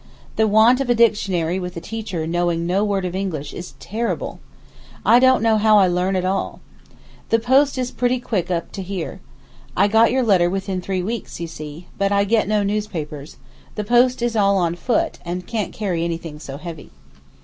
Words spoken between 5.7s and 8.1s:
I learn at all. The post is